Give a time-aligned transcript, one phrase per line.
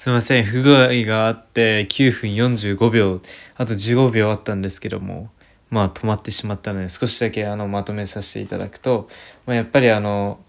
[0.00, 0.44] すいません。
[0.44, 3.20] 不具合があって9分45秒
[3.58, 5.28] あと15秒あったんですけども
[5.68, 9.10] まあ止まってしまったので少しだけあのまとめさせていただくと、
[9.44, 10.40] まあ、やっぱりあの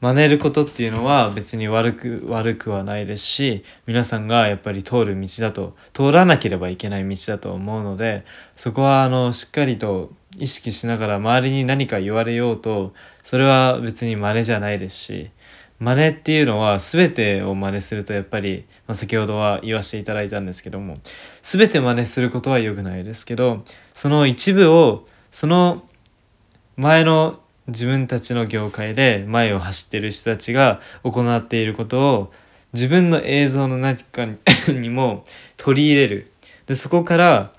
[0.00, 8.24] 真似ることっていうのは別に悪く悪くはないですし皆さんがやっぱり通る道だと通らなければいけない道だと思うので
[8.56, 15.30] そこはあのしっかりと意識しながら周りに何か言われようとそれは別に真似じゃないですし
[15.78, 20.96] 真似っていうのは全てを真似するとやっぱり、まあ、先ほどは言わせていただいたんですけども
[21.42, 25.82] 全て真似することは良くないですけどその一部をその
[26.76, 32.32] 前の自分たちの業界で前を走ってる人たちが行っていることを
[32.72, 34.26] 自分の映像の中
[34.68, 35.24] に も
[35.56, 36.32] 取り入れる。
[36.66, 37.52] でそこから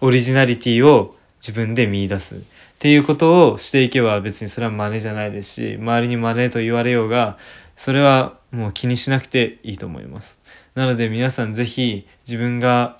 [0.00, 2.36] オリジナリティを自分で見出す。
[2.36, 2.38] っ
[2.78, 7.36] ていうことをしていけば別にそれは真似じゃないですし周りに真似と言われようが
[7.76, 10.40] それはもう気にしなくていいと思います。
[10.74, 12.98] なので皆さん是非自分が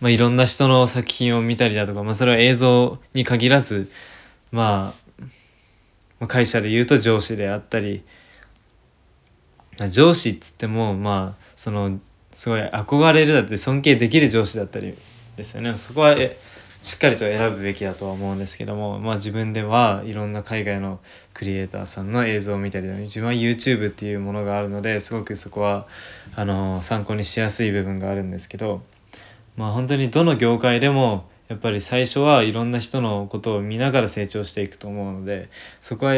[0.00, 3.90] まあ、いろんな人の作品を見たりだとか、まあ、それは映像に限らず、
[4.52, 4.94] ま
[6.20, 8.02] あ、会社で言うと上司であったり
[9.88, 12.00] 上司っつってもまあその
[12.32, 14.94] すごい憧れるだって尊敬できる上司だったり
[15.36, 15.76] ですよね。
[15.76, 16.16] そこは
[16.80, 21.00] しっかりと選ぶべきだとは思うんですけどもまあ自分ではいろんな海外の
[21.34, 25.88] クリエイターさんの映像を見たり自分は YouTube っていうものがあるのですごくそこは
[26.36, 28.82] あの参考にしやすい部分があるんですけど
[29.56, 35.48] まあ本当にどの業界でもやっぱり最初はいろんな人のことを見ながら成長していくと思うので
[35.80, 36.12] そこは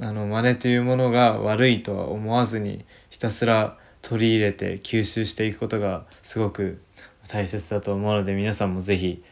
[0.00, 6.82] あの真似というものが悪いとは思わずにひたすら取り入れて吸収していくことがすごく
[7.28, 9.22] 大切だと思うので皆さんも是非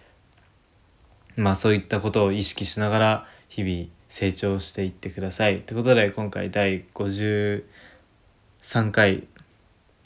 [1.37, 5.61] まあそういったことを意識しながら日々成長していってください。
[5.61, 7.63] ということで今回第53
[8.91, 9.29] 回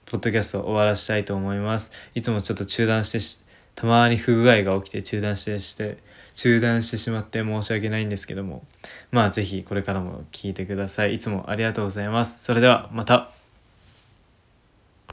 [0.07, 1.91] ポッドキャストを終わらしたいと思います。
[2.15, 3.45] いつもちょっと中断して
[3.75, 5.99] たまに不具合が起きて中断してして
[6.35, 8.65] 中断してしまって申し訳ないんですけども
[9.11, 11.15] まあ是非これからも聞いてください。
[11.15, 12.45] いつもありがとうございます。
[12.45, 13.44] それではまた。